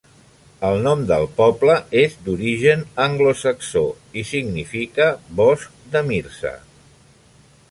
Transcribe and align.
El 0.69 0.77
nom 0.87 1.03
del 1.11 1.25
poble 1.41 1.75
és 2.03 2.15
d'origen 2.29 2.83
anglosaxó 3.05 3.85
i 4.23 4.27
significa 4.33 5.11
"bosc 5.43 5.81
de 5.95 6.07
Myrsa". 6.13 6.57